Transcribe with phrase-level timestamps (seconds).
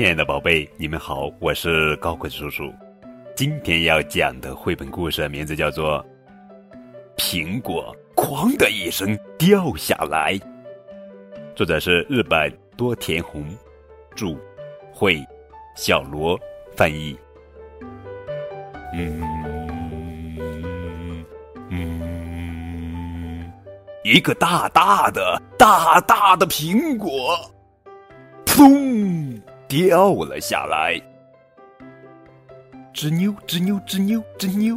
[0.00, 2.72] 亲爱的宝贝，你们好，我是高贵叔叔。
[3.36, 6.02] 今天要讲的绘本故事名字叫做
[7.18, 10.32] 《苹果哐的一声掉下来》，
[11.54, 13.44] 作者是日本多田宏，
[14.16, 14.34] 著，
[14.90, 15.22] 绘，
[15.76, 16.40] 小罗
[16.74, 17.14] 翻译。
[18.94, 19.20] 嗯
[21.68, 23.52] 嗯，
[24.02, 27.38] 一个大大的、大大的苹果，
[28.46, 29.38] 砰！
[29.70, 31.00] 掉了下来，
[32.92, 34.76] 吱扭吱扭吱扭吱扭，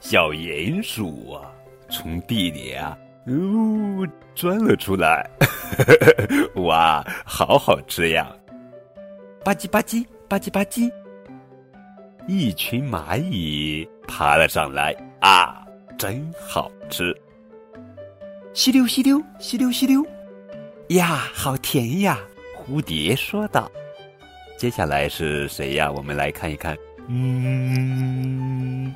[0.00, 1.52] 小鼹鼠啊，
[1.90, 2.96] 从地里啊，
[3.26, 5.28] 呜钻了出来，
[6.56, 8.34] 哇，好好吃呀！
[9.44, 10.90] 吧唧吧唧吧唧吧唧，
[12.26, 15.66] 一群蚂蚁爬了上来，啊，
[15.98, 17.14] 真好吃！
[18.54, 20.02] 吸溜吸溜吸溜吸溜，
[20.96, 22.18] 呀，好甜呀！
[22.56, 23.70] 蝴蝶说道。
[24.64, 25.92] 接下来是谁呀？
[25.92, 26.74] 我们来看一看。
[27.06, 28.94] 嗯，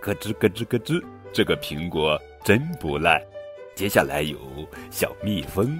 [0.00, 3.20] 咯吱咯吱咯吱，这个苹果真不赖。
[3.74, 4.38] 接下来有
[4.92, 5.76] 小蜜蜂、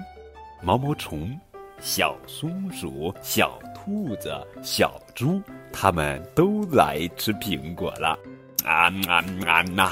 [0.61, 1.33] 毛毛虫、
[1.79, 5.41] 小松鼠、小兔子、小猪，
[5.71, 8.19] 它们都来吃苹果了。
[8.65, 9.91] 啊啊啊呐！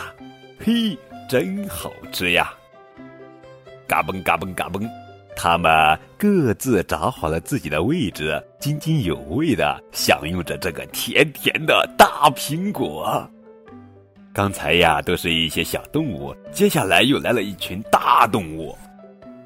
[0.60, 0.98] 嘿，
[1.30, 2.54] 真好吃呀！
[3.88, 4.86] 嘎嘣嘎嘣嘎嘣。
[5.36, 13.30] 他们各自找好了自己的位置，津津有味的享用着这个甜甜的大苹果。
[14.34, 18.76] 刚才呀，都是一些小动物，接下来又来了一群大动物，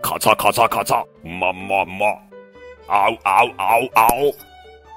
[0.01, 2.05] 咔嚓咔嚓咔嚓，么么么，
[2.87, 4.31] 嗷嗷嗷嗷，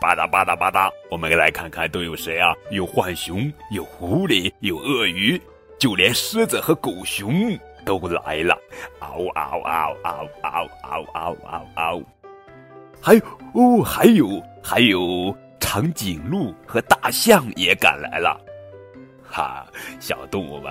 [0.00, 0.90] 吧嗒吧嗒吧嗒。
[1.10, 2.54] 我们来看看都有谁啊？
[2.70, 5.40] 有浣熊，有狐狸，有鳄鱼，
[5.78, 7.58] 就连狮子和狗熊。
[7.84, 8.56] 都来了，
[9.00, 12.02] 嗷嗷嗷嗷嗷嗷嗷嗷嗷！
[13.00, 13.20] 还有
[13.54, 18.38] 哦，还有还有，长颈鹿和大象也赶来了。
[19.22, 19.66] 哈，
[20.00, 20.70] 小动物们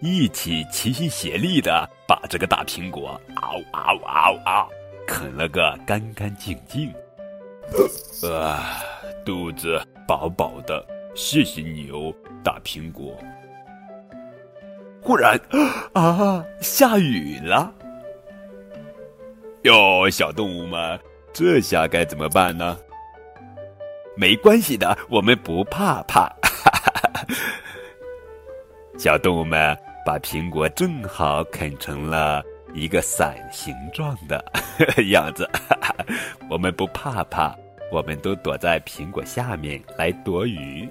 [0.00, 4.68] 一起齐心协力的把这个大苹果嗷嗷嗷嗷
[5.06, 6.92] 啃了个干干净净。
[8.28, 8.80] 啊，
[9.24, 10.84] 肚子饱饱的，
[11.14, 12.12] 谢谢你哦，
[12.42, 13.16] 大苹果。
[15.00, 15.40] 忽然，
[15.94, 17.72] 啊，下雨了！
[19.62, 20.98] 哟，小动物们，
[21.32, 22.76] 这下该怎么办呢？
[24.16, 26.30] 没关系的，我们不怕怕。
[28.98, 32.42] 小动物们把苹果正好啃成了
[32.74, 34.44] 一个伞形状的
[35.10, 35.48] 样子。
[36.50, 37.54] 我们不怕怕，
[37.92, 40.88] 我们都躲在苹果下面来躲雨。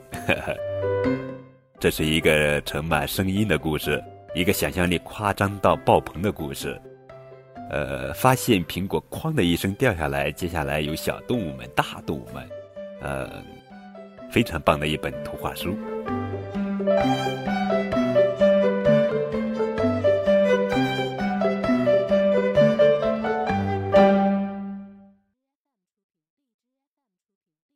[1.79, 6.79] 这是一个盛满声音的故事，一个想象力夸张到爆棚的故事。
[7.69, 12.49] 呃，发现苹果哐的一声掉下来，接下来有小动物们、大动物们，
[13.01, 13.29] 呃，
[14.31, 15.77] 非常棒的一本图画书。